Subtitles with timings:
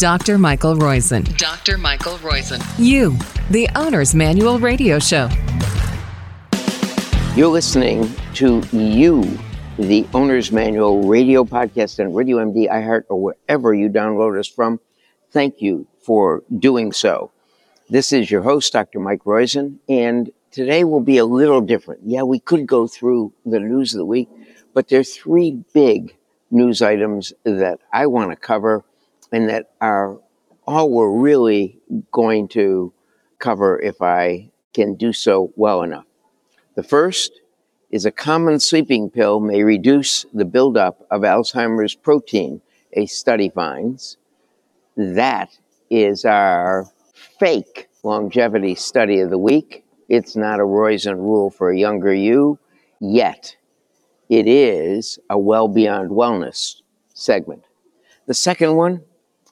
[0.00, 0.38] Dr.
[0.38, 1.36] Michael Roizen.
[1.36, 1.76] Dr.
[1.76, 2.64] Michael Roizen.
[2.78, 3.18] You,
[3.50, 5.28] the Owner's Manual Radio Show.
[7.36, 9.38] You're listening to You,
[9.78, 14.80] the Owner's Manual radio podcast on Radio MD, iHeart, or wherever you download us from.
[15.32, 17.30] Thank you for doing so.
[17.90, 19.00] This is your host, Dr.
[19.00, 22.00] Mike Roizen, and today will be a little different.
[22.06, 24.30] Yeah, we could go through the news of the week,
[24.72, 26.16] but there are three big
[26.50, 28.82] news items that I want to cover
[29.32, 30.18] and that are
[30.66, 31.78] all we're really
[32.12, 32.92] going to
[33.38, 36.06] cover if I can do so well enough.
[36.74, 37.40] The first
[37.90, 42.60] is a common sleeping pill may reduce the buildup of Alzheimer's protein,
[42.92, 44.16] a study finds.
[44.96, 45.58] That
[45.90, 46.86] is our
[47.38, 49.84] fake longevity study of the week.
[50.08, 52.58] It's not a Roizen rule for a younger you,
[53.00, 53.56] yet
[54.28, 56.82] it is a well beyond wellness
[57.14, 57.64] segment.
[58.26, 59.02] The second one,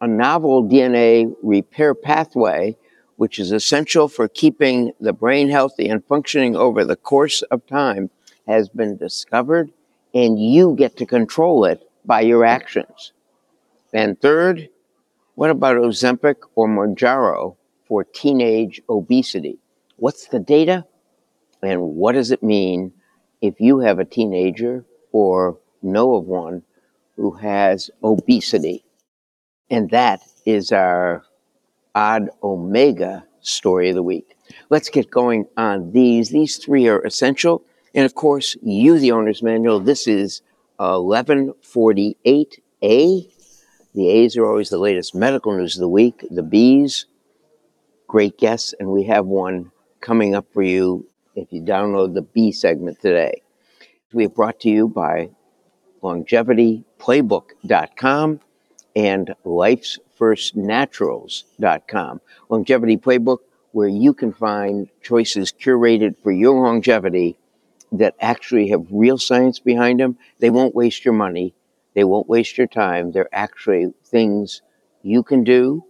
[0.00, 2.76] a novel DNA repair pathway,
[3.16, 8.10] which is essential for keeping the brain healthy and functioning over the course of time,
[8.46, 9.70] has been discovered,
[10.14, 13.12] and you get to control it by your actions.
[13.92, 14.68] And third,
[15.34, 19.58] what about Ozempic or Mounjaro for teenage obesity?
[19.96, 20.86] What's the data?
[21.62, 22.92] And what does it mean
[23.42, 26.62] if you have a teenager or know of one
[27.16, 28.82] who has obesity?
[29.70, 31.22] And that is our
[31.94, 34.36] odd omega story of the week.
[34.68, 36.30] Let's get going on these.
[36.30, 37.62] These three are essential.
[37.94, 40.42] And of course, you, the owner's manual, this is
[40.78, 43.30] 1148A
[43.92, 46.24] the A's are always the latest medical news of the week.
[46.30, 47.06] The B's,
[48.06, 52.52] great guests, and we have one coming up for you if you download the B
[52.52, 53.42] segment today.
[54.12, 55.30] We are brought to you by
[56.02, 58.40] longevityplaybook.com
[59.08, 62.20] and lifesfirstnaturals.com.
[62.48, 63.38] Longevity Playbook,
[63.72, 67.36] where you can find choices curated for your longevity
[67.92, 70.16] that actually have real science behind them.
[70.38, 71.54] They won't waste your money
[71.94, 73.12] they won't waste your time.
[73.12, 74.62] They're actually things
[75.02, 75.84] you can do,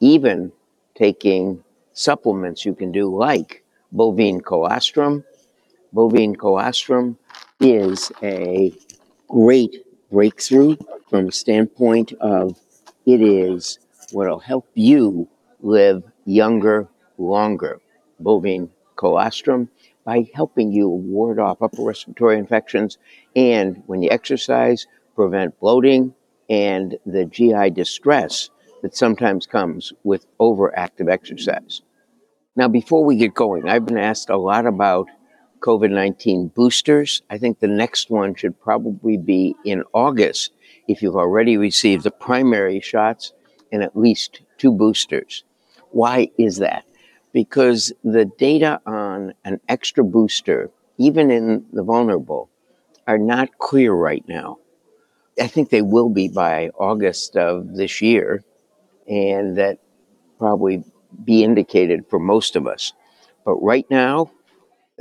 [0.00, 0.52] even
[0.94, 5.24] taking supplements you can do, like bovine colostrum.
[5.92, 7.18] Bovine colostrum
[7.60, 8.72] is a
[9.28, 10.76] great breakthrough
[11.08, 12.60] from a standpoint of
[13.06, 13.78] it is
[14.12, 15.26] what'll help you
[15.60, 16.86] live younger,
[17.16, 17.80] longer.
[18.20, 19.70] Bovine colostrum
[20.04, 22.98] by helping you ward off upper respiratory infections
[23.34, 24.86] and when you exercise,
[25.16, 26.14] prevent bloating
[26.50, 28.50] and the GI distress
[28.82, 31.80] that sometimes comes with overactive exercise.
[32.54, 35.08] Now, before we get going, I've been asked a lot about
[35.62, 37.22] COVID 19 boosters.
[37.30, 40.52] I think the next one should probably be in August
[40.88, 43.32] if you've already received the primary shots
[43.70, 45.44] and at least two boosters.
[45.90, 46.84] Why is that?
[47.32, 52.50] Because the data on an extra booster, even in the vulnerable,
[53.06, 54.58] are not clear right now.
[55.40, 58.44] I think they will be by August of this year,
[59.08, 59.78] and that
[60.38, 60.84] probably
[61.24, 62.92] be indicated for most of us.
[63.44, 64.30] But right now,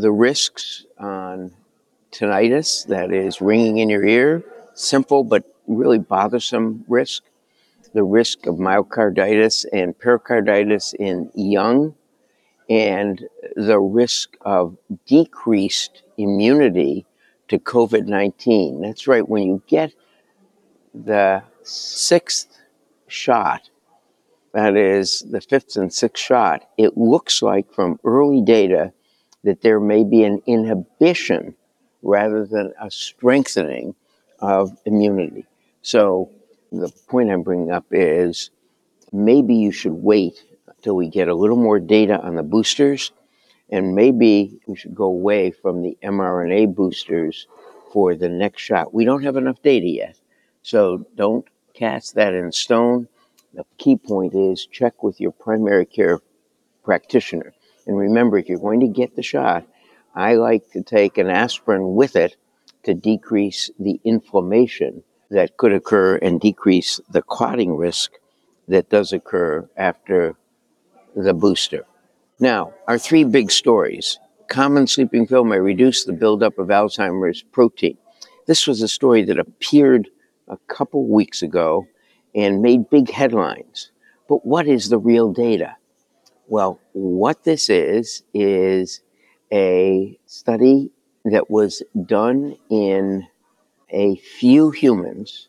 [0.00, 1.52] the risks on
[2.12, 7.24] tinnitus, that is ringing in your ear, simple but really bothersome risk,
[7.94, 11.94] the risk of myocarditis and pericarditis in young,
[12.68, 14.76] and the risk of
[15.06, 17.06] decreased immunity
[17.48, 18.82] to COVID 19.
[18.82, 19.92] That's right, when you get
[20.94, 22.58] the sixth
[23.06, 23.70] shot,
[24.52, 28.92] that is the fifth and sixth shot, it looks like from early data
[29.46, 31.54] that there may be an inhibition
[32.02, 33.94] rather than a strengthening
[34.40, 35.46] of immunity.
[35.82, 36.30] So
[36.72, 38.50] the point I'm bringing up is
[39.12, 43.12] maybe you should wait until we get a little more data on the boosters,
[43.70, 47.46] and maybe we should go away from the mRNA boosters
[47.92, 48.92] for the next shot.
[48.92, 50.18] We don't have enough data yet.
[50.62, 53.06] So don't cast that in stone.
[53.54, 56.18] The key point is check with your primary care
[56.84, 57.54] practitioner.
[57.86, 59.66] And remember, if you're going to get the shot,
[60.14, 62.36] I like to take an aspirin with it
[62.84, 68.12] to decrease the inflammation that could occur and decrease the clotting risk
[68.68, 70.36] that does occur after
[71.14, 71.84] the booster.
[72.38, 74.18] Now, our three big stories.
[74.48, 77.98] Common sleeping pill may reduce the buildup of Alzheimer's protein.
[78.46, 80.08] This was a story that appeared
[80.48, 81.86] a couple weeks ago
[82.34, 83.90] and made big headlines.
[84.28, 85.76] But what is the real data?
[86.48, 89.00] Well, what this is, is
[89.52, 90.90] a study
[91.24, 93.26] that was done in
[93.90, 95.48] a few humans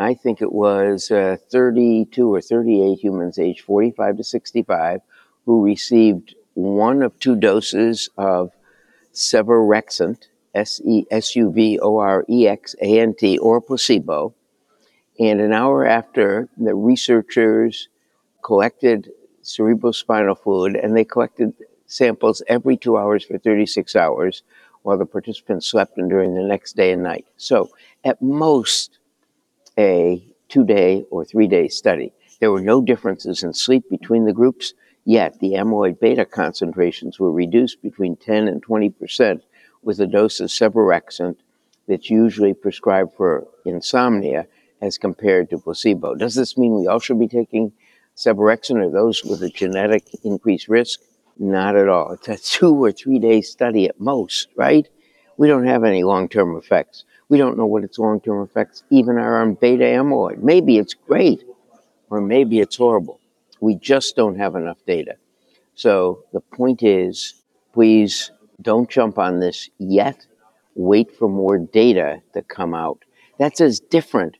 [0.00, 5.00] I think it was uh, 32 or 38 humans aged 45 to 65
[5.44, 8.52] who received one of two doses of
[9.12, 14.34] Suvorexant, S E S U V O R E X A N T, or placebo.
[15.18, 17.88] And an hour after, the researchers
[18.44, 19.10] collected
[19.48, 21.54] cerebrospinal fluid and they collected
[21.86, 24.42] samples every two hours for 36 hours
[24.82, 27.26] while the participants slept and during the next day and night.
[27.36, 27.70] So,
[28.04, 28.98] at most,
[29.78, 32.12] a two day or three day study.
[32.40, 34.74] There were no differences in sleep between the groups,
[35.04, 39.42] yet the amyloid beta concentrations were reduced between 10 and 20 percent
[39.82, 41.36] with a dose of Suvorexant
[41.86, 44.46] that's usually prescribed for insomnia
[44.80, 46.14] as compared to placebo.
[46.14, 47.72] Does this mean we all should be taking
[48.18, 50.98] Suvorexant or those with a genetic increased risk?
[51.38, 52.10] Not at all.
[52.10, 54.88] It's a two or three day study at most, right?
[55.36, 57.04] We don't have any long term effects.
[57.28, 60.38] We don't know what its long term effects even are on beta amyloid.
[60.42, 61.44] Maybe it's great,
[62.10, 63.20] or maybe it's horrible.
[63.60, 65.14] We just don't have enough data.
[65.76, 67.42] So the point is,
[67.72, 70.26] please don't jump on this yet.
[70.74, 73.04] Wait for more data to come out.
[73.38, 74.38] That's as different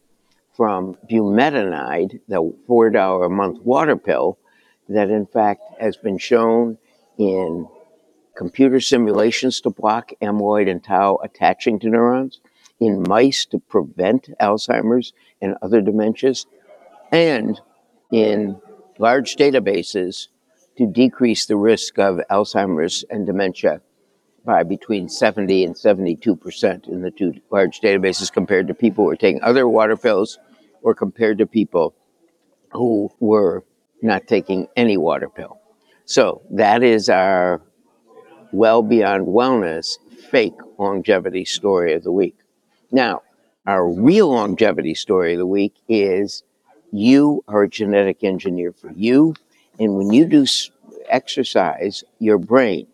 [0.58, 4.38] from bumetanide, the $4 a month water pill,
[4.88, 6.76] that in fact has been shown
[7.16, 7.69] in
[8.37, 12.40] computer simulations to block amyloid and tau attaching to neurons,
[12.81, 16.46] in mice to prevent Alzheimer's and other dementias,
[17.12, 17.61] and
[18.11, 18.61] in
[18.99, 20.26] large databases
[20.76, 23.81] to decrease the risk of Alzheimer's and dementia
[24.44, 29.11] by between 70 and 72 percent in the two large databases compared to people who
[29.11, 30.38] are taking other water pills
[30.82, 31.94] or compared to people
[32.72, 33.64] who were
[34.02, 35.58] not taking any water pill.
[36.04, 37.62] So that is our
[38.52, 39.98] well beyond wellness
[40.30, 42.36] fake longevity story of the week.
[42.90, 43.22] Now,
[43.66, 46.42] our real longevity story of the week is
[46.92, 49.34] you are a genetic engineer for you.
[49.78, 50.46] And when you do
[51.08, 52.86] exercise, your brain,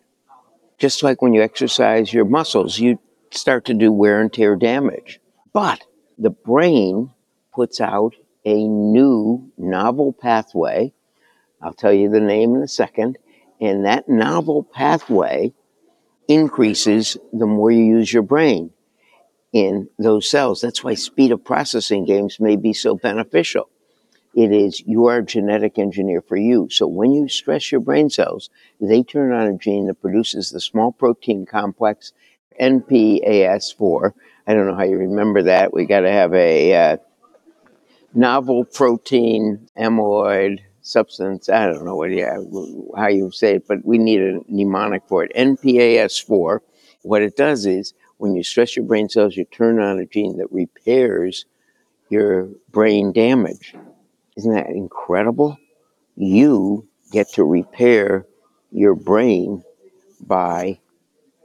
[0.77, 2.99] just like when you exercise your muscles, you
[3.31, 5.19] start to do wear and tear damage.
[5.53, 5.85] But
[6.17, 7.11] the brain
[7.55, 8.15] puts out
[8.45, 10.93] a new novel pathway.
[11.61, 13.17] I'll tell you the name in a second.
[13.59, 15.53] And that novel pathway
[16.27, 18.71] increases the more you use your brain
[19.53, 20.61] in those cells.
[20.61, 23.69] That's why speed of processing games may be so beneficial.
[24.35, 26.67] It is you are genetic engineer for you.
[26.69, 28.49] So when you stress your brain cells,
[28.81, 32.11] they turn on a gene that produces the small protein complex
[32.59, 34.11] NPAS4.
[34.45, 35.73] I don't know how you remember that.
[35.73, 36.97] We got to have a uh,
[38.15, 41.49] novel protein amyloid substance.
[41.49, 42.11] I don't know what
[42.97, 45.31] how you say it, but we need a mnemonic for it.
[45.35, 46.59] NPAS4.
[47.01, 50.37] What it does is when you stress your brain cells, you turn on a gene
[50.37, 51.45] that repairs
[52.09, 53.75] your brain damage.
[54.37, 55.57] Isn't that incredible?
[56.15, 58.25] You get to repair
[58.71, 59.63] your brain
[60.21, 60.79] by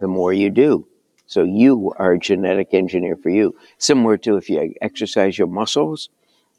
[0.00, 0.87] the more you do.
[1.26, 3.55] So you are a genetic engineer for you.
[3.78, 6.08] Similar to if you exercise your muscles,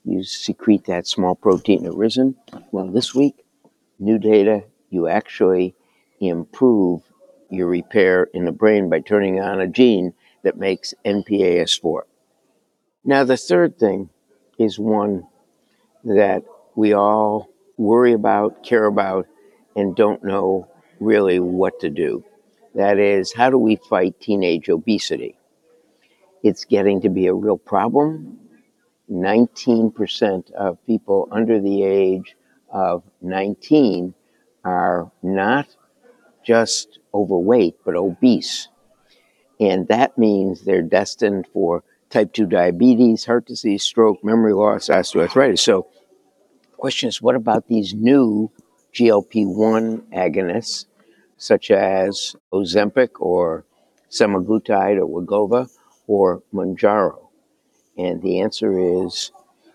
[0.04, 2.36] you secrete that small protein irisin.
[2.72, 3.46] Well, this week,
[4.00, 5.76] new data, you actually
[6.20, 7.02] improve
[7.50, 10.14] your repair in the brain by turning on a gene
[10.44, 12.02] that makes NPAS4.
[13.04, 14.10] Now, the third thing
[14.58, 15.28] is one
[16.04, 16.44] that
[16.76, 19.28] we all worry about, care about,
[19.76, 20.68] and don't know
[21.00, 22.24] really what to do.
[22.76, 25.36] That is, how do we fight teenage obesity?
[26.44, 28.40] It's getting to be a real problem.
[29.12, 32.36] 19% of people under the age
[32.72, 34.14] of 19
[34.64, 35.68] are not
[36.46, 38.70] just overweight, but obese.
[39.60, 45.60] And that means they're destined for type 2 diabetes, heart disease, stroke, memory loss, osteoarthritis.
[45.60, 45.88] So,
[46.72, 48.52] the question is what about these new
[48.94, 50.86] GLP 1 agonists,
[51.38, 53.66] such as Ozempic or
[54.10, 55.70] semaglutide or Wegovy
[56.08, 57.31] or Mounjaro?
[58.02, 59.32] And the answer is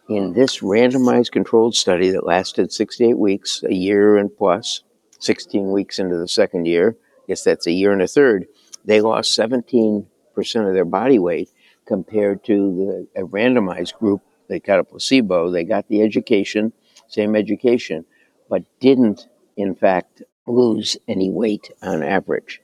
[0.08, 4.82] in this randomized controlled study that lasted 68 weeks, a year and plus,
[5.20, 8.46] 16 weeks into the second year, I guess that's a year and a third,
[8.84, 10.06] they lost 17%
[10.36, 11.50] of their body weight
[11.86, 14.22] compared to the a randomized group.
[14.48, 16.72] They got a placebo, they got the education,
[17.06, 18.06] same education,
[18.48, 22.60] but didn't, in fact, lose any weight on average.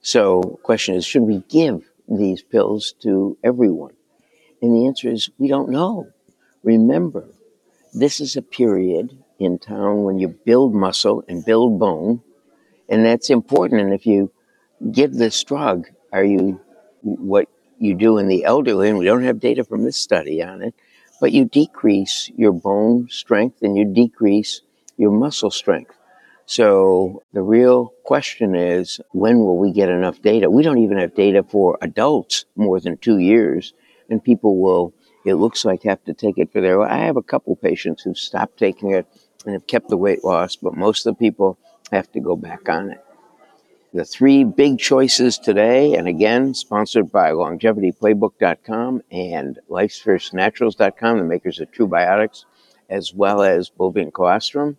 [0.00, 3.92] So, question is, should we give these pills to everyone?
[4.62, 6.06] And the answer is, we don't know.
[6.62, 7.28] Remember,
[7.92, 12.22] this is a period in town when you build muscle and build bone,
[12.88, 13.80] and that's important.
[13.80, 14.30] And if you
[14.92, 16.60] give this drug, are you
[17.02, 20.62] what you do in the elderly, and we don't have data from this study on
[20.62, 20.74] it,
[21.20, 24.60] but you decrease your bone strength and you decrease
[24.96, 25.94] your muscle strength.
[26.46, 30.50] So the real question is when will we get enough data?
[30.50, 33.72] We don't even have data for adults more than two years,
[34.12, 34.92] and people will,
[35.24, 36.82] it looks like, have to take it for their.
[36.82, 39.06] I have a couple patients who've stopped taking it
[39.44, 41.58] and have kept the weight loss, but most of the people
[41.90, 43.02] have to go back on it.
[43.94, 51.72] The three big choices today, and again, sponsored by longevityplaybook.com and lifesfirstnaturals.com, the makers of
[51.72, 52.44] True Biotics,
[52.88, 54.76] as well as bovine colostrum,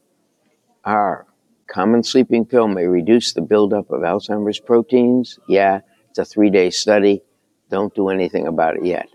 [0.86, 1.26] are
[1.68, 5.40] common sleeping pill may reduce the buildup of Alzheimer's proteins.
[5.48, 7.24] Yeah, it's a three day study.
[7.70, 9.10] Don't do anything about it yet.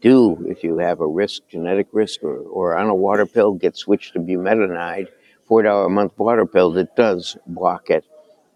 [0.00, 3.76] Do, if you have a risk, genetic risk, or, or on a water pill, get
[3.76, 5.08] switched to bumetanide,
[5.48, 8.04] $4 a month water pill that does block it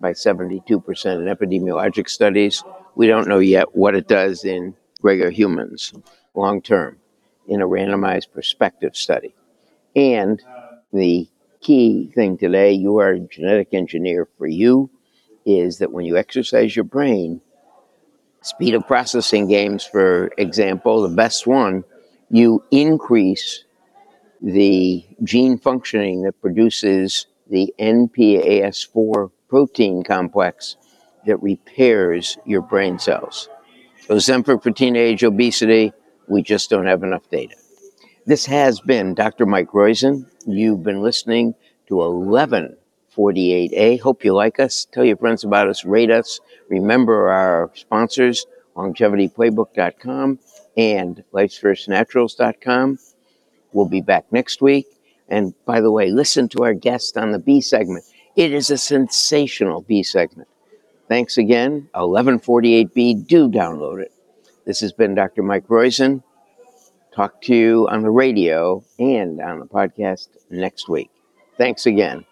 [0.01, 2.63] by 72% in epidemiologic studies.
[2.95, 5.93] We don't know yet what it does in regular humans
[6.35, 6.99] long term
[7.47, 9.35] in a randomized prospective study.
[9.95, 10.43] And
[10.93, 11.29] the
[11.61, 14.91] key thing today, you are a genetic engineer for you,
[15.45, 17.41] is that when you exercise your brain,
[18.45, 21.83] speed of processing games, for example, the best one,
[22.31, 23.65] you increase
[24.43, 30.77] the gene functioning that produces the NPAS4 protein complex
[31.27, 33.49] that repairs your brain cells.
[34.09, 35.95] Ozempic for teenage obesity,
[36.29, 37.55] we just don't have enough data.
[38.27, 39.47] This has been Dr.
[39.47, 40.27] Mike Roizen.
[40.47, 41.55] You've been listening
[41.89, 42.03] to
[43.17, 44.01] 1148A.
[44.01, 44.87] Hope you like us.
[44.93, 45.85] Tell your friends about us.
[45.85, 46.41] Rate us.
[46.69, 50.39] Remember our sponsors, longevityplaybook.com
[50.77, 52.99] and lifesfirstnaturals.com.
[53.73, 54.87] We'll be back next week.
[55.29, 58.05] And by the way, listen to our guest on the B segment.
[58.37, 60.49] It is a sensational B segment.
[61.09, 61.89] Thanks again.
[61.95, 64.13] 1148B, do download it.
[64.65, 65.43] This has been Dr.
[65.43, 66.23] Mike Roizen.
[67.15, 71.11] Talk to you on the radio and on the podcast next week.
[71.57, 72.25] Thanks again.